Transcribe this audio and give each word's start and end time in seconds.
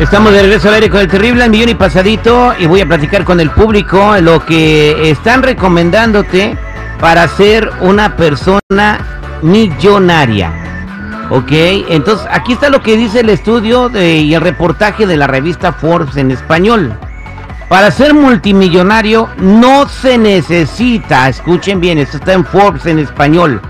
Estamos 0.00 0.32
de 0.32 0.40
regreso 0.40 0.68
al 0.68 0.76
aire 0.76 0.88
con 0.88 1.00
el 1.00 1.08
terrible 1.08 1.44
al 1.44 1.50
millón 1.50 1.68
y 1.68 1.74
pasadito 1.74 2.54
y 2.58 2.64
voy 2.64 2.80
a 2.80 2.86
platicar 2.86 3.22
con 3.22 3.38
el 3.38 3.50
público 3.50 4.16
lo 4.22 4.44
que 4.46 5.10
están 5.10 5.42
recomendándote 5.42 6.56
para 6.98 7.28
ser 7.28 7.70
una 7.82 8.16
persona 8.16 9.20
millonaria. 9.42 10.52
Ok, 11.28 11.52
entonces 11.90 12.26
aquí 12.30 12.54
está 12.54 12.70
lo 12.70 12.80
que 12.80 12.96
dice 12.96 13.20
el 13.20 13.28
estudio 13.28 13.90
y 13.94 14.32
el 14.32 14.40
reportaje 14.40 15.06
de 15.06 15.18
la 15.18 15.26
revista 15.26 15.74
Forbes 15.74 16.16
en 16.16 16.30
español. 16.30 16.98
Para 17.68 17.90
ser 17.90 18.14
multimillonario 18.14 19.28
no 19.36 19.86
se 19.86 20.16
necesita, 20.16 21.28
escuchen 21.28 21.78
bien, 21.78 21.98
esto 21.98 22.16
está 22.16 22.32
en 22.32 22.46
Forbes 22.46 22.86
en 22.86 23.00
español. 23.00 23.60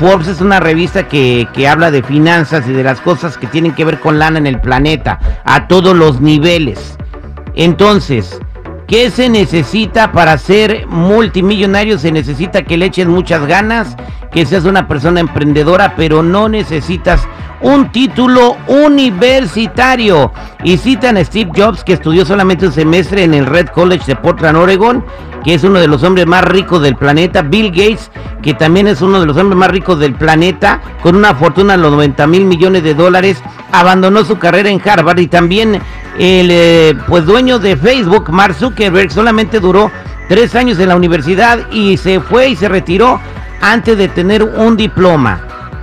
Forbes 0.00 0.28
es 0.28 0.40
una 0.40 0.60
revista 0.60 1.06
que, 1.08 1.46
que 1.52 1.68
habla 1.68 1.90
de 1.90 2.02
finanzas 2.02 2.66
y 2.66 2.72
de 2.72 2.82
las 2.82 3.02
cosas 3.02 3.36
que 3.36 3.46
tienen 3.46 3.74
que 3.74 3.84
ver 3.84 4.00
con 4.00 4.18
lana 4.18 4.38
en 4.38 4.46
el 4.46 4.58
planeta, 4.58 5.20
a 5.44 5.68
todos 5.68 5.94
los 5.94 6.22
niveles. 6.22 6.96
Entonces, 7.54 8.40
¿qué 8.86 9.10
se 9.10 9.28
necesita 9.28 10.10
para 10.10 10.38
ser 10.38 10.86
multimillonario? 10.86 11.98
Se 11.98 12.12
necesita 12.12 12.62
que 12.62 12.78
le 12.78 12.86
eches 12.86 13.08
muchas 13.08 13.46
ganas, 13.46 13.94
que 14.32 14.46
seas 14.46 14.64
una 14.64 14.88
persona 14.88 15.20
emprendedora, 15.20 15.94
pero 15.96 16.22
no 16.22 16.48
necesitas 16.48 17.28
un 17.60 17.92
título 17.92 18.56
universitario. 18.68 20.32
Y 20.64 20.78
citan 20.78 21.18
a 21.18 21.24
Steve 21.24 21.50
Jobs, 21.54 21.84
que 21.84 21.92
estudió 21.92 22.24
solamente 22.24 22.66
un 22.66 22.72
semestre 22.72 23.24
en 23.24 23.34
el 23.34 23.44
Red 23.44 23.68
College 23.68 24.06
de 24.06 24.16
Portland, 24.16 24.56
Oregon, 24.56 25.04
que 25.44 25.54
es 25.54 25.64
uno 25.64 25.78
de 25.78 25.88
los 25.88 26.02
hombres 26.02 26.26
más 26.26 26.44
ricos 26.44 26.82
del 26.82 26.96
planeta. 26.96 27.42
Bill 27.42 27.70
Gates, 27.70 28.10
que 28.42 28.54
también 28.54 28.86
es 28.86 29.02
uno 29.02 29.20
de 29.20 29.26
los 29.26 29.36
hombres 29.36 29.58
más 29.58 29.70
ricos 29.70 29.98
del 29.98 30.14
planeta, 30.14 30.80
con 31.02 31.16
una 31.16 31.34
fortuna 31.34 31.76
de 31.76 31.82
los 31.82 31.92
90 31.92 32.26
mil 32.26 32.44
millones 32.44 32.82
de 32.82 32.94
dólares, 32.94 33.42
abandonó 33.72 34.24
su 34.24 34.38
carrera 34.38 34.70
en 34.70 34.80
Harvard 34.86 35.18
y 35.18 35.26
también 35.26 35.80
el 36.18 36.48
eh, 36.50 36.94
pues 37.06 37.24
dueño 37.24 37.58
de 37.58 37.76
Facebook, 37.76 38.30
Mark 38.30 38.54
Zuckerberg, 38.54 39.10
solamente 39.10 39.60
duró 39.60 39.90
tres 40.28 40.54
años 40.54 40.78
en 40.78 40.88
la 40.88 40.96
universidad 40.96 41.70
y 41.70 41.96
se 41.96 42.20
fue 42.20 42.50
y 42.50 42.56
se 42.56 42.68
retiró 42.68 43.20
antes 43.60 43.98
de 43.98 44.08
tener 44.08 44.42
un 44.42 44.76
diploma. 44.76 45.40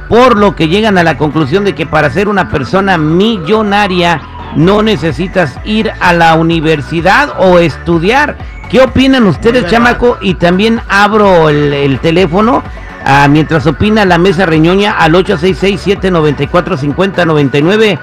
Por 0.10 0.38
lo 0.38 0.56
que 0.56 0.70
llegan 0.70 0.98
a 0.98 1.04
la 1.04 1.18
conclusión 1.18 1.66
de 1.66 1.76
que 1.76 1.86
para 1.86 2.10
ser 2.10 2.30
una 2.30 2.50
persona 2.50 2.98
millonaria 2.98 4.22
no 4.56 4.82
necesitas 4.82 5.60
ir 5.66 5.92
a 6.00 6.14
la 6.14 6.36
universidad 6.36 7.34
o 7.40 7.60
estudiar. 7.60 8.38
¿Qué 8.70 8.82
opinan 8.82 9.26
ustedes, 9.28 9.66
chamaco? 9.68 10.18
Y 10.22 10.34
también 10.34 10.82
abro 10.90 11.48
el, 11.50 11.72
el 11.74 12.00
teléfono 12.00 12.64
ah, 13.06 13.28
mientras 13.30 13.66
opina 13.66 14.04
la 14.06 14.18
mesa 14.18 14.46
reñoña 14.46 14.92
al 14.92 15.14
866-794-5099. 15.14 17.98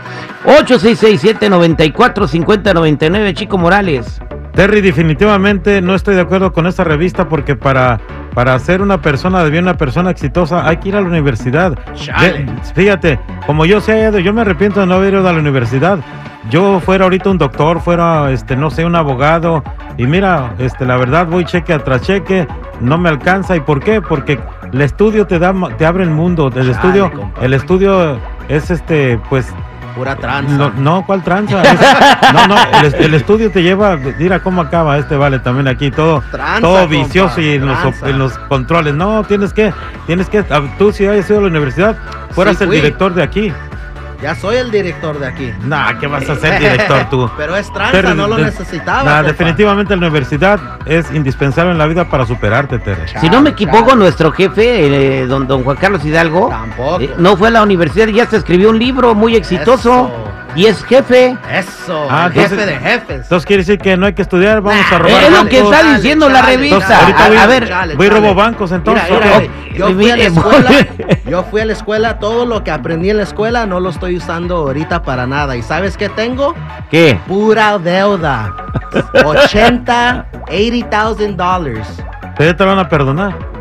866-794-5099, 0.45 3.35
Chico 3.35 3.59
Morales. 3.59 4.23
Terry, 4.55 4.81
definitivamente 4.81 5.83
no 5.83 5.97
estoy 5.97 6.15
de 6.15 6.21
acuerdo 6.21 6.53
con 6.53 6.69
esta 6.69 6.85
revista 6.85 7.29
porque 7.29 7.57
para, 7.57 7.99
para 8.35 8.57
ser 8.61 8.83
una 8.83 9.03
persona 9.03 9.43
de 9.43 9.51
bien, 9.51 9.65
una 9.65 9.77
persona 9.77 10.11
exitosa, 10.11 10.69
hay 10.69 10.77
que 10.77 10.91
ir 10.91 10.97
a 10.97 11.01
la 11.01 11.09
universidad. 11.09 11.77
Fíjate, 12.75 13.19
como 13.47 13.67
yo 13.67 13.81
se 13.81 13.93
haya 13.93 14.11
ido, 14.11 14.21
yo 14.21 14.33
me 14.33 14.43
arrepiento 14.43 14.79
de 14.81 14.87
no 14.87 14.95
haber 14.95 15.15
ido 15.15 15.29
a 15.29 15.33
la 15.33 15.41
universidad. 15.41 15.99
Yo 16.51 16.79
fuera 16.79 17.05
ahorita 17.05 17.31
un 17.31 17.39
doctor, 17.39 17.81
fuera, 17.81 18.31
este, 18.31 18.55
no 18.55 18.71
sé, 18.71 18.85
un 18.85 18.95
abogado, 18.95 19.65
y 19.97 20.07
mira, 20.07 20.55
este, 20.59 20.85
la 20.87 20.97
verdad 20.97 21.27
voy 21.27 21.45
cheque 21.45 21.79
tras 21.79 22.03
cheque, 22.03 22.47
no 22.81 22.99
me 22.99 23.09
alcanza. 23.09 23.57
¿Y 23.57 23.61
por 23.61 23.81
qué? 23.81 24.01
Porque 24.03 24.39
el 24.73 24.81
estudio 24.83 25.27
te 25.27 25.39
da, 25.39 25.55
te 25.79 25.87
abre 25.87 26.05
el 26.05 26.11
mundo. 26.11 26.51
El 26.55 26.71
estudio, 26.71 27.11
compa. 27.13 27.41
el 27.45 27.55
estudio 27.55 28.19
es 28.49 28.71
este, 28.71 29.19
pues, 29.31 29.53
Pura 29.95 30.17
tranza. 30.17 30.53
no, 30.57 30.71
no, 30.77 31.07
¿cuál 31.07 31.23
tranza? 31.23 31.63
Es- 31.63 32.33
no, 32.33 32.49
no, 32.49 32.57
el, 32.81 32.85
est- 32.87 33.01
el 33.01 33.15
estudio 33.15 33.53
te 33.53 33.63
lleva, 33.63 33.97
mira 34.19 34.41
cómo 34.41 34.61
acaba 34.63 34.99
este 34.99 35.17
vale 35.17 35.39
también 35.39 35.69
aquí, 35.69 35.93
todo, 35.93 36.21
Tranza, 36.33 36.61
todo 36.61 36.81
compa, 36.81 36.87
vicioso 36.97 37.41
y 37.41 37.51
en 37.51 37.67
los, 37.67 38.03
en 38.03 38.19
los 38.19 38.37
controles. 38.49 38.93
No, 38.95 39.23
tienes 39.23 39.53
que, 39.53 39.73
tienes 40.07 40.29
que, 40.29 40.45
ah, 40.51 40.63
tú 40.79 40.91
si 40.91 41.07
hayas 41.07 41.31
ido 41.31 41.39
a 41.39 41.43
la 41.43 41.49
universidad, 41.49 41.97
fueras 42.33 42.57
Sí, 42.57 42.65
el 42.65 42.69
fui. 42.71 42.77
director 42.79 43.15
de 43.15 43.23
aquí. 43.23 43.53
Ya 44.23 44.35
soy 44.35 44.57
el 44.57 44.71
director 44.71 45.19
de 45.19 45.27
aquí. 45.27 45.53
Nah, 45.65 45.99
¿qué 45.99 46.07
vas 46.07 46.29
a 46.29 46.37
ser 46.37 46.59
director 46.59 47.09
tú? 47.11 47.31
Pero 47.37 47.57
es 47.57 47.71
tranza, 47.73 48.15
no 48.15 48.27
lo 48.27 48.37
de- 48.37 48.45
necesitaba. 48.45 49.03
nah, 49.05 49.23
definitivamente 49.23 49.95
la 49.95 49.99
universidad 50.07 50.59
es 50.87 51.11
indispensable 51.13 51.73
en 51.73 51.79
la 51.79 51.87
vida 51.87 52.09
para 52.09 52.25
superarte, 52.25 52.79
Terry. 52.79 53.03
Si 53.21 53.29
no 53.29 53.41
me 53.43 53.51
equivoco, 53.51 53.95
nuestro 53.97 54.33
jefe, 54.33 55.21
eh, 55.23 55.27
don, 55.27 55.47
don 55.47 55.63
Juan 55.65 55.77
Carlos 55.77 56.05
Hidalgo, 56.05 56.49
Tampoco. 56.49 57.01
eh, 57.01 57.15
no 57.19 57.37
fue 57.37 57.49
a 57.49 57.51
la 57.51 57.63
universidad 57.63 58.07
y 58.09 58.15
ya 58.15 58.27
se 58.27 58.37
escribió 58.37 58.71
un 58.71 58.79
libro 58.79 59.15
muy 59.15 59.37
exitoso. 59.37 59.75
Eso. 60.07 60.34
Y 60.57 60.67
es 60.67 60.85
jefe. 60.85 61.37
Eso, 61.53 62.07
Ah, 62.11 62.27
el 62.27 62.33
jefe 62.33 62.57
de 62.67 62.77
jefes. 62.77 63.21
Entonces 63.23 63.47
quiere 63.47 63.63
decir 63.63 63.79
que 63.79 63.97
no 63.97 64.07
hay 64.07 64.13
que 64.13 64.23
estudiar, 64.23 64.61
vamos 64.61 64.85
a 64.93 64.99
robar 64.99 65.23
es 65.25 65.31
lo 65.31 65.47
que 65.47 65.59
está 65.59 65.81
Chale, 65.81 65.95
diciendo 65.97 66.29
la 66.29 66.43
revista. 66.43 66.77
Entonces, 66.77 66.97
ahorita 66.99 67.25
A- 67.25 67.29
voy, 67.29 67.37
a 67.37 67.47
ver, 67.47 67.61
voy 67.97 68.09
chale. 68.09 68.21
robo 68.21 68.35
bancos 68.35 68.73
entonces. 68.73 69.05
Mira, 69.11 69.25
mira, 69.25 69.37
ok. 69.39 69.75
yo 69.77 69.95
fui 69.95 70.11
a 70.11 70.17
la 70.17 70.25
escuela, 70.27 70.71
yo 71.29 71.43
fui 71.45 71.61
a 71.61 71.65
la 71.67 71.73
escuela, 71.73 72.19
todo 72.19 72.47
lo 72.47 72.63
que 72.65 72.71
aprendí 72.71 73.11
en 73.11 73.17
la 73.17 73.23
escuela 73.25 73.67
no 73.67 73.81
lo 73.81 73.91
estoy 73.91 74.17
usando 74.17 74.57
ahorita 74.59 75.03
para 75.03 75.27
nada. 75.27 75.57
¿Y 75.57 75.63
sabes 75.63 75.97
qué 75.97 76.09
tengo? 76.09 76.55
¿Qué? 76.91 77.19
Pura 77.27 77.79
deuda. 77.79 78.55
80, 79.25 80.27
80,000 80.49 81.37
dólares. 81.37 81.87
Pero 82.37 82.57
te 82.57 82.65
van 82.65 82.79
a 82.79 82.89
perdonar. 82.89 83.54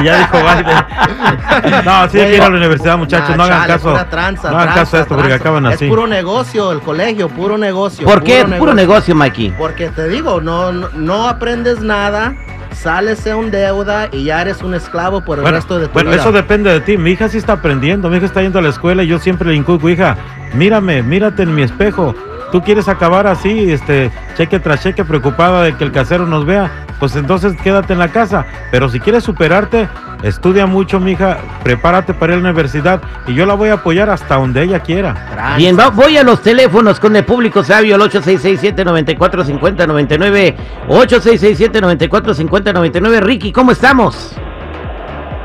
Y 0.00 0.04
ya 0.04 0.18
dijo 0.18 0.36
Biden. 0.38 1.84
No, 1.84 2.08
sí 2.08 2.20
hay 2.20 2.26
que 2.30 2.36
ir 2.36 2.42
a 2.42 2.48
la 2.50 2.56
universidad, 2.56 2.98
muchachos. 2.98 3.30
Nah, 3.30 3.36
no 3.36 3.42
hagan 3.44 3.60
chale, 3.60 3.72
caso. 3.74 4.06
tranza, 4.10 4.50
no 4.50 4.56
hagan 4.58 4.74
tranza, 4.74 4.80
caso 4.84 4.96
a 4.96 5.00
esto 5.00 5.14
porque 5.14 5.28
tranza. 5.28 5.42
acaban 5.42 5.66
así. 5.66 5.84
Es 5.84 5.90
puro 5.90 6.06
negocio 6.06 6.72
el 6.72 6.80
colegio, 6.80 7.28
puro 7.28 7.58
negocio. 7.58 8.06
¿Por 8.06 8.22
qué? 8.22 8.44
Puro 8.58 8.74
negocio, 8.74 9.14
Mikey. 9.14 9.54
Porque 9.56 9.88
te 9.90 10.08
digo, 10.08 10.40
no, 10.40 10.72
no, 10.72 10.88
no 10.94 11.28
aprendes 11.28 11.80
nada, 11.80 12.34
sales 12.72 13.24
en 13.26 13.50
deuda 13.50 14.08
y 14.10 14.24
ya 14.24 14.40
eres 14.42 14.62
un 14.62 14.74
esclavo 14.74 15.20
por 15.24 15.38
el 15.38 15.42
Bueno, 15.42 15.56
resto 15.56 15.78
de 15.78 15.86
tu 15.86 15.92
bueno, 15.92 16.10
vida. 16.10 16.20
eso 16.20 16.32
depende 16.32 16.70
de 16.72 16.80
ti. 16.80 16.96
Mi 16.98 17.12
hija 17.12 17.28
sí 17.28 17.38
está 17.38 17.54
aprendiendo. 17.54 18.08
Mi 18.10 18.16
hija 18.16 18.26
está 18.26 18.42
yendo 18.42 18.58
a 18.58 18.62
la 18.62 18.70
escuela 18.70 19.02
y 19.02 19.06
yo 19.06 19.18
siempre 19.18 19.48
le 19.48 19.54
inculco, 19.56 19.88
hija, 19.88 20.16
mírame, 20.54 21.02
mírate 21.02 21.44
en 21.44 21.54
mi 21.54 21.62
espejo. 21.62 22.14
Tú 22.52 22.62
quieres 22.62 22.86
acabar 22.88 23.26
así, 23.26 23.72
este, 23.72 24.12
cheque 24.36 24.60
tras 24.60 24.80
cheque, 24.80 25.04
preocupada 25.04 25.62
de 25.64 25.76
que 25.76 25.82
el 25.82 25.90
casero 25.90 26.24
nos 26.26 26.44
vea. 26.46 26.70
Pues 27.00 27.16
entonces 27.16 27.54
quédate 27.62 27.92
en 27.92 27.98
la 27.98 28.08
casa. 28.08 28.46
Pero 28.70 28.88
si 28.88 28.98
quieres 29.00 29.24
superarte, 29.24 29.88
estudia 30.22 30.64
mucho, 30.66 31.00
mija, 31.00 31.38
prepárate 31.62 32.14
para 32.14 32.32
ir 32.32 32.38
a 32.38 32.42
la 32.42 32.48
universidad 32.50 33.00
y 33.26 33.34
yo 33.34 33.44
la 33.46 33.54
voy 33.54 33.68
a 33.70 33.74
apoyar 33.74 34.08
hasta 34.10 34.36
donde 34.36 34.62
ella 34.62 34.78
quiera. 34.80 35.54
Bien, 35.58 35.76
va- 35.78 35.90
voy 35.90 36.16
a 36.16 36.22
los 36.22 36.40
teléfonos 36.40 36.98
con 37.00 37.14
el 37.16 37.24
público 37.24 37.62
sabio 37.64 37.96
al 37.96 38.00
8667-945099. 38.02 40.54
8667-945099. 40.88 43.20
Ricky, 43.20 43.52
¿cómo 43.52 43.72
estamos? 43.72 44.32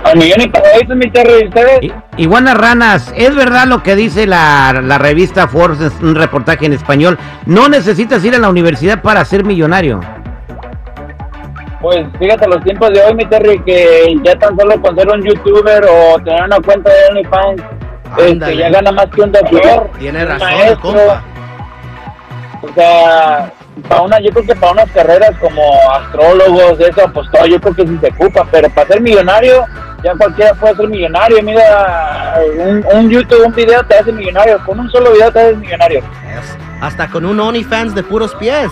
Al 0.05 0.17
millón 0.17 0.39
y 0.41 0.47
pasadito, 0.47 0.95
mi 0.95 1.11
Terry, 1.11 1.47
¿ustedes? 1.49 1.91
Iguanas 2.15 2.55
Ranas, 2.57 3.13
¿es 3.17 3.35
verdad 3.35 3.67
lo 3.67 3.83
que 3.83 3.97
dice 3.97 4.25
la, 4.25 4.79
la 4.81 4.97
revista 4.97 5.49
Forbes, 5.49 5.81
es 5.81 5.91
un 6.01 6.15
reportaje 6.15 6.65
en 6.65 6.71
español? 6.73 7.17
No 7.45 7.67
necesitas 7.67 8.23
ir 8.23 8.33
a 8.33 8.39
la 8.39 8.47
universidad 8.49 9.01
para 9.01 9.25
ser 9.25 9.43
millonario. 9.43 9.99
Pues 11.81 12.05
fíjate 12.19 12.47
los 12.47 12.61
tiempos 12.63 12.91
de 12.91 13.01
hoy, 13.01 13.13
mi 13.13 13.25
Terry, 13.25 13.59
que 13.63 14.15
ya 14.23 14.35
tan 14.37 14.57
solo 14.57 14.81
con 14.81 14.95
ser 14.95 15.07
un 15.09 15.23
youtuber 15.23 15.85
o 15.85 16.19
tener 16.23 16.43
una 16.43 16.59
cuenta 16.59 16.89
de 16.89 17.07
OnlyFans, 17.09 17.61
este, 18.17 18.57
ya 18.57 18.69
gana 18.69 18.91
más 18.91 19.07
que 19.07 19.21
un 19.21 19.31
doctor. 19.31 19.89
Tiene 19.97 20.25
razón, 20.25 20.49
maestro. 20.49 20.81
compa. 20.81 21.23
O 22.61 22.73
sea, 22.73 23.53
para 23.87 24.01
una, 24.01 24.19
yo 24.19 24.31
creo 24.31 24.45
que 24.45 24.55
para 24.55 24.73
unas 24.73 24.91
carreras 24.91 25.31
como 25.39 25.61
astrólogos, 25.93 26.79
eso, 26.81 27.09
pues 27.13 27.31
todo, 27.31 27.45
yo 27.45 27.61
creo 27.61 27.75
que 27.75 27.87
sí 27.87 27.97
se 28.01 28.07
ocupa, 28.09 28.45
pero 28.51 28.69
para 28.71 28.87
ser 28.87 29.01
millonario, 29.01 29.65
ya 30.03 30.13
cualquiera 30.15 30.53
puede 30.55 30.75
ser 30.75 30.87
millonario. 30.89 31.41
Mira, 31.41 32.41
un, 32.57 32.85
un 32.93 33.09
YouTube, 33.09 33.45
un 33.45 33.53
video 33.53 33.81
te 33.85 33.97
hace 33.97 34.11
millonario, 34.11 34.59
con 34.65 34.79
un 34.79 34.91
solo 34.91 35.13
video 35.13 35.31
te 35.31 35.39
haces 35.39 35.57
millonario. 35.57 36.01
Hasta 36.81 37.09
con 37.09 37.25
un 37.25 37.39
OnlyFans 37.39 37.95
de 37.95 38.03
puros 38.03 38.35
pies. 38.35 38.69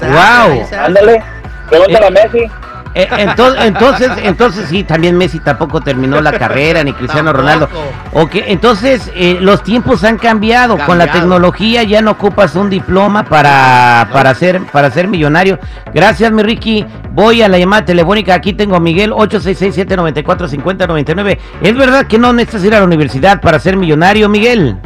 Wow. 0.00 0.64
Ándale, 0.78 1.22
pregúntale 1.68 2.06
a 2.06 2.10
Messi. 2.10 2.50
Eh, 2.94 3.06
entonces, 3.18 3.64
entonces, 3.64 4.10
entonces 4.24 4.68
sí, 4.68 4.82
también 4.82 5.16
Messi 5.16 5.38
tampoco 5.40 5.80
terminó 5.80 6.20
la 6.20 6.32
carrera, 6.32 6.82
ni 6.82 6.92
Cristiano 6.92 7.32
Ronaldo. 7.32 7.68
Tampoco. 7.68 8.20
Ok, 8.20 8.32
entonces 8.46 9.12
eh, 9.14 9.38
los 9.40 9.62
tiempos 9.62 10.02
han 10.04 10.18
cambiado. 10.18 10.76
Con 10.78 10.98
la 10.98 11.12
tecnología 11.12 11.82
ya 11.82 12.02
no 12.02 12.12
ocupas 12.12 12.54
un 12.56 12.70
diploma 12.70 13.24
para, 13.24 14.08
para, 14.12 14.34
ser, 14.34 14.62
para 14.72 14.90
ser 14.90 15.08
millonario. 15.08 15.58
Gracias, 15.92 16.32
mi 16.32 16.42
Ricky. 16.42 16.86
Voy 17.12 17.42
a 17.42 17.48
la 17.48 17.58
llamada 17.58 17.84
telefónica. 17.84 18.34
Aquí 18.34 18.52
tengo 18.52 18.76
a 18.76 18.80
Miguel, 18.80 19.12
866-794-5099. 19.12 21.38
¿Es 21.62 21.76
verdad 21.76 22.06
que 22.06 22.18
no 22.18 22.32
necesitas 22.32 22.64
ir 22.64 22.74
a 22.74 22.78
la 22.78 22.84
universidad 22.84 23.40
para 23.40 23.58
ser 23.58 23.76
millonario, 23.76 24.28
Miguel? 24.28 24.76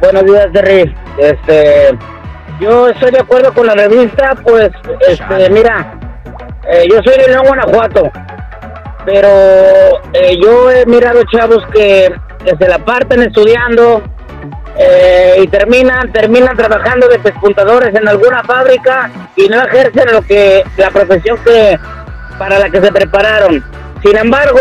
Buenos 0.00 0.24
días, 0.24 0.48
Terry. 0.52 0.94
Este, 1.16 1.96
yo 2.60 2.88
estoy 2.88 3.10
de 3.10 3.20
acuerdo 3.20 3.52
con 3.52 3.66
la 3.66 3.74
revista, 3.74 4.34
pues, 4.42 4.70
este, 5.08 5.50
mira, 5.50 5.98
eh, 6.68 6.86
yo 6.90 7.00
soy 7.04 7.18
de 7.18 7.28
León, 7.28 7.44
Guanajuato, 7.46 8.10
pero 9.04 9.28
eh, 10.12 10.36
yo 10.42 10.70
he 10.70 10.86
mirado 10.86 11.22
chavos 11.32 11.64
que, 11.72 12.14
que 12.44 12.56
se 12.56 12.68
la 12.68 12.78
parten 12.78 13.22
estudiando 13.22 14.02
eh, 14.76 15.36
y 15.42 15.46
terminan, 15.48 16.12
terminan 16.12 16.56
trabajando 16.56 17.08
de 17.08 17.18
pespuntadores 17.18 17.94
en 17.94 18.08
alguna 18.08 18.42
fábrica 18.44 19.10
y 19.36 19.48
no 19.48 19.62
ejercen 19.62 20.12
lo 20.12 20.22
que 20.22 20.64
la 20.76 20.90
profesión 20.90 21.38
que 21.44 21.78
para 22.38 22.58
la 22.58 22.70
que 22.70 22.80
se 22.80 22.92
prepararon. 22.92 23.64
Sin 24.02 24.16
embargo, 24.16 24.60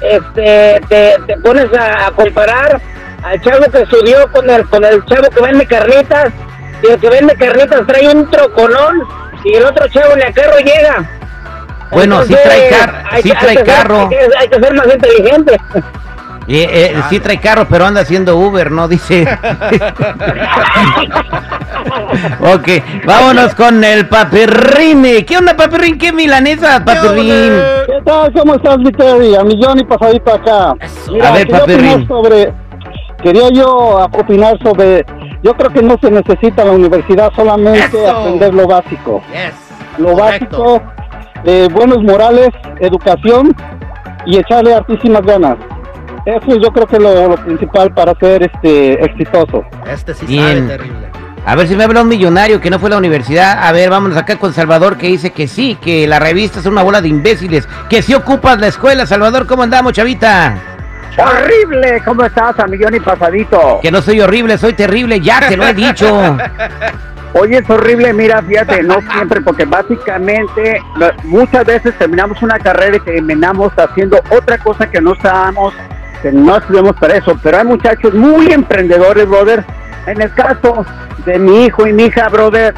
este, 0.00 0.80
te, 0.88 1.36
pones 1.42 1.72
a, 1.74 2.06
a 2.06 2.10
comparar 2.10 2.80
al 3.22 3.40
chavo 3.40 3.64
que 3.70 3.82
estudió 3.82 4.30
con 4.32 4.48
el, 4.50 4.68
con 4.68 4.84
el 4.84 5.04
chavo 5.06 5.30
que 5.30 5.40
vende 5.40 5.66
carnitas 5.66 6.32
y 6.86 6.90
el 6.92 7.00
que 7.00 7.08
vende 7.10 7.34
carnitas 7.36 7.86
trae 7.86 8.08
un 8.14 8.30
troconón 8.30 9.02
y 9.44 9.54
el 9.54 9.64
otro 9.64 9.88
chavo 9.88 10.14
ni 10.16 10.22
a 10.22 10.32
carro 10.32 10.58
llega. 10.58 11.10
Bueno, 11.90 12.22
sí 12.24 12.34
trae 12.42 12.68
car- 12.70 13.04
hay 13.10 13.22
sí 13.22 13.30
hay 13.30 13.36
trae 13.38 13.54
ser- 13.56 13.64
carro. 13.66 14.00
hay 14.00 14.08
que, 14.08 14.18
hay 14.38 14.48
que 14.48 14.60
ser 14.60 14.74
más 14.74 14.86
inteligente. 14.92 15.56
Eh, 16.46 16.68
eh, 16.70 16.94
sí 17.08 17.20
trae 17.20 17.40
carro, 17.40 17.66
pero 17.70 17.86
anda 17.86 18.02
haciendo 18.02 18.36
Uber, 18.36 18.70
¿no? 18.70 18.86
Dice. 18.88 19.22
ok, 22.40 22.68
vámonos 23.06 23.54
con 23.54 23.82
el 23.84 24.06
papirrín. 24.08 25.24
¿Qué 25.24 25.36
onda, 25.38 25.56
papirrín? 25.56 25.96
¿Qué 25.98 26.12
milanesa, 26.12 26.84
papirrín? 26.84 27.52
¿Qué 27.86 28.00
tal? 28.04 28.32
¿Cómo 28.32 28.54
estás, 28.56 28.78
mi 28.78 28.92
Terry? 28.92 29.34
A 29.36 29.44
millón 29.44 29.78
y 29.78 29.84
pasadito 29.84 30.34
acá. 30.34 30.70
A 30.70 31.30
ver, 31.32 31.46
quería 31.46 31.60
Papirrín. 31.60 31.88
opinar 32.02 32.08
sobre, 32.08 32.52
quería 33.22 33.48
yo 33.50 33.68
opinar 34.12 34.58
sobre, 34.62 35.04
yo 35.44 35.54
creo 35.54 35.70
que 35.70 35.82
no 35.82 35.98
se 36.00 36.10
necesita 36.10 36.64
la 36.64 36.72
universidad 36.72 37.30
solamente 37.36 37.84
Eso. 38.02 38.10
aprender 38.10 38.54
lo 38.54 38.66
básico. 38.66 39.22
Yes. 39.30 39.52
Lo 39.98 40.14
Correcto. 40.14 40.62
básico, 40.64 40.82
de 41.44 41.68
buenos 41.68 42.02
morales, 42.02 42.48
educación 42.80 43.54
y 44.24 44.38
echarle 44.38 44.74
hartísimas 44.74 45.20
ganas. 45.22 45.56
Eso 46.24 46.56
yo 46.58 46.70
creo 46.72 46.86
que 46.86 46.96
es 46.96 47.02
lo, 47.02 47.28
lo 47.28 47.36
principal 47.36 47.92
para 47.92 48.14
ser 48.14 48.50
este 48.50 49.04
exitoso. 49.04 49.62
Este 49.86 50.14
sí 50.14 50.24
Bien. 50.24 50.66
sabe 50.66 50.78
terrible. 50.78 51.08
A 51.46 51.56
ver 51.56 51.68
si 51.68 51.76
me 51.76 51.84
habla 51.84 52.00
un 52.00 52.08
millonario 52.08 52.58
que 52.58 52.70
no 52.70 52.78
fue 52.78 52.88
a 52.88 52.92
la 52.92 52.96
universidad. 52.96 53.58
A 53.64 53.70
ver, 53.72 53.90
vámonos 53.90 54.16
acá 54.16 54.36
con 54.36 54.54
Salvador 54.54 54.96
que 54.96 55.08
dice 55.08 55.30
que 55.30 55.46
sí, 55.46 55.76
que 55.78 56.06
la 56.06 56.18
revista 56.18 56.60
es 56.60 56.64
una 56.66 56.82
bola 56.82 57.02
de 57.02 57.08
imbéciles, 57.08 57.68
que 57.90 58.00
sí 58.00 58.14
ocupas 58.14 58.58
la 58.58 58.68
escuela. 58.68 59.04
Salvador, 59.04 59.46
¿cómo 59.46 59.62
andamos, 59.62 59.92
chavita? 59.92 60.73
Horrible, 61.16 62.02
¿cómo 62.04 62.24
estás, 62.24 62.58
a 62.58 62.66
millón 62.66 62.94
y 62.94 63.00
pasadito? 63.00 63.78
Que 63.82 63.90
no 63.90 64.02
soy 64.02 64.20
horrible, 64.20 64.58
soy 64.58 64.72
terrible, 64.72 65.20
ya 65.20 65.48
te 65.48 65.56
lo 65.56 65.66
he 65.66 65.74
dicho. 65.74 66.36
Oye, 67.34 67.58
es 67.58 67.68
horrible, 67.68 68.12
mira, 68.12 68.40
fíjate, 68.42 68.82
no 68.84 69.00
siempre, 69.12 69.40
porque 69.40 69.64
básicamente 69.64 70.80
muchas 71.24 71.64
veces 71.64 71.92
terminamos 71.98 72.40
una 72.42 72.58
carrera 72.60 72.96
y 72.96 73.00
terminamos 73.00 73.72
haciendo 73.76 74.20
otra 74.30 74.56
cosa 74.58 74.88
que 74.88 75.00
no 75.00 75.14
estábamos, 75.14 75.74
que 76.22 76.30
no 76.30 76.56
estudiamos 76.56 76.94
para 76.96 77.16
eso, 77.16 77.36
pero 77.42 77.58
hay 77.58 77.64
muchachos 77.64 78.14
muy 78.14 78.52
emprendedores, 78.52 79.28
brother. 79.28 79.64
En 80.06 80.20
el 80.20 80.32
caso 80.34 80.86
de 81.26 81.38
mi 81.40 81.64
hijo 81.64 81.88
y 81.88 81.92
mi 81.92 82.04
hija, 82.04 82.28
brother, 82.28 82.72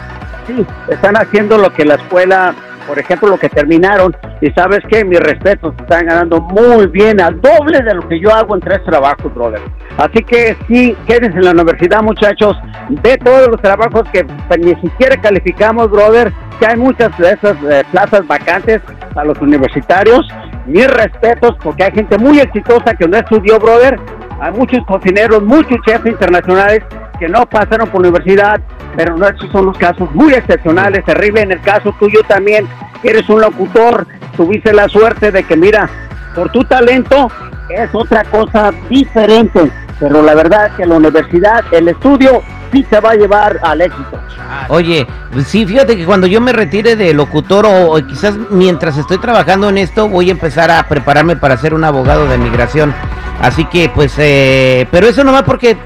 sí, 0.46 0.66
están 0.88 1.16
haciendo 1.16 1.58
lo 1.58 1.70
que 1.72 1.84
la 1.84 1.96
escuela, 1.96 2.54
por 2.86 2.98
ejemplo, 2.98 3.28
lo 3.28 3.38
que 3.38 3.48
terminaron, 3.48 4.16
y 4.40 4.50
sabes 4.50 4.80
que 4.88 5.04
mis 5.04 5.20
respetos, 5.20 5.74
están 5.78 6.06
ganando 6.06 6.40
muy 6.40 6.86
bien, 6.86 7.20
al 7.20 7.40
doble 7.40 7.80
de 7.80 7.94
lo 7.94 8.08
que 8.08 8.20
yo 8.20 8.32
hago 8.32 8.54
en 8.54 8.60
tres 8.60 8.82
trabajos, 8.84 9.34
brother. 9.34 9.60
Así 9.96 10.22
que 10.22 10.56
sí, 10.68 10.96
quédense 11.06 11.38
en 11.38 11.44
la 11.44 11.50
universidad, 11.52 12.02
muchachos. 12.02 12.56
Ve 13.02 13.16
todos 13.18 13.48
los 13.48 13.60
trabajos 13.60 14.02
que 14.12 14.24
pues, 14.24 14.60
ni 14.60 14.74
siquiera 14.76 15.16
calificamos, 15.16 15.90
brother. 15.90 16.32
Que 16.60 16.66
hay 16.66 16.76
muchas 16.76 17.16
de 17.18 17.32
esas 17.32 17.56
eh, 17.64 17.82
plazas 17.90 18.26
vacantes 18.26 18.80
a 19.14 19.24
los 19.24 19.38
universitarios. 19.40 20.28
Mis 20.66 20.86
respetos, 20.86 21.56
porque 21.62 21.84
hay 21.84 21.92
gente 21.92 22.18
muy 22.18 22.40
exitosa 22.40 22.94
que 22.94 23.08
no 23.08 23.16
estudió, 23.16 23.58
brother. 23.58 23.98
Hay 24.40 24.52
muchos 24.52 24.84
cocineros, 24.86 25.42
muchos 25.42 25.78
chefs 25.86 26.06
internacionales 26.06 26.82
que 27.18 27.28
no 27.28 27.46
pasaron 27.46 27.88
por 27.88 28.00
universidad, 28.00 28.60
pero 28.96 29.16
no, 29.16 29.26
esos 29.26 29.50
son 29.50 29.66
los 29.66 29.78
casos 29.78 30.12
muy 30.14 30.32
excepcionales, 30.34 31.04
terrible. 31.04 31.42
En 31.42 31.52
el 31.52 31.60
caso 31.60 31.94
tuyo 31.98 32.20
también, 32.26 32.66
eres 33.02 33.28
un 33.28 33.40
locutor, 33.40 34.06
tuviste 34.36 34.72
la 34.72 34.88
suerte 34.88 35.30
de 35.30 35.42
que, 35.44 35.56
mira, 35.56 35.88
por 36.34 36.50
tu 36.50 36.64
talento 36.64 37.30
es 37.70 37.94
otra 37.94 38.24
cosa 38.24 38.72
diferente. 38.88 39.70
Pero 39.98 40.22
la 40.22 40.34
verdad 40.34 40.70
que 40.76 40.84
la 40.84 40.96
universidad, 40.96 41.64
el 41.72 41.88
estudio, 41.88 42.42
sí 42.70 42.82
te 42.82 43.00
va 43.00 43.12
a 43.12 43.14
llevar 43.14 43.58
al 43.62 43.80
éxito. 43.80 44.20
Oye, 44.68 45.06
sí, 45.46 45.66
fíjate 45.66 45.96
que 45.96 46.04
cuando 46.04 46.26
yo 46.26 46.40
me 46.40 46.52
retire 46.52 46.96
de 46.96 47.14
locutor 47.14 47.66
o 47.66 47.94
quizás 48.06 48.36
mientras 48.50 48.98
estoy 48.98 49.18
trabajando 49.18 49.68
en 49.68 49.78
esto, 49.78 50.08
voy 50.08 50.28
a 50.28 50.32
empezar 50.32 50.70
a 50.70 50.82
prepararme 50.84 51.36
para 51.36 51.56
ser 51.56 51.72
un 51.74 51.84
abogado 51.84 52.26
de 52.28 52.38
migración. 52.38 52.94
Así 53.40 53.66
que, 53.66 53.88
pues, 53.88 54.14
eh, 54.18 54.86
pero 54.90 55.08
eso 55.08 55.22
nomás 55.22 55.42
porque 55.42 55.76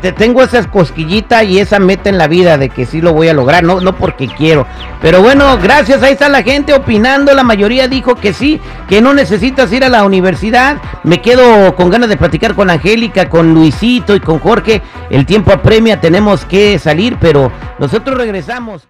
te 0.00 0.12
tengo 0.12 0.42
esa 0.42 0.70
cosquillita 0.70 1.42
y 1.42 1.58
esa 1.58 1.78
meta 1.78 2.08
en 2.08 2.18
la 2.18 2.28
vida 2.28 2.56
de 2.56 2.68
que 2.68 2.86
sí 2.86 3.00
lo 3.00 3.12
voy 3.12 3.28
a 3.28 3.34
lograr, 3.34 3.64
no, 3.64 3.80
no 3.80 3.96
porque 3.96 4.28
quiero. 4.28 4.66
Pero 5.02 5.20
bueno, 5.20 5.58
gracias, 5.60 6.02
ahí 6.02 6.12
está 6.12 6.28
la 6.28 6.42
gente 6.42 6.72
opinando, 6.72 7.34
la 7.34 7.42
mayoría 7.42 7.88
dijo 7.88 8.14
que 8.14 8.32
sí, 8.32 8.60
que 8.88 9.00
no 9.00 9.12
necesitas 9.12 9.72
ir 9.72 9.84
a 9.84 9.88
la 9.88 10.04
universidad. 10.04 10.76
Me 11.02 11.20
quedo 11.20 11.74
con 11.74 11.90
ganas 11.90 12.08
de 12.08 12.16
platicar 12.16 12.54
con 12.54 12.70
Angélica, 12.70 13.28
con 13.28 13.54
Luisito 13.54 14.14
y 14.14 14.20
con 14.20 14.38
Jorge. 14.38 14.82
El 15.10 15.26
tiempo 15.26 15.52
apremia, 15.52 16.00
tenemos 16.00 16.44
que 16.44 16.78
salir, 16.78 17.16
pero 17.20 17.50
nosotros 17.78 18.16
regresamos. 18.16 18.86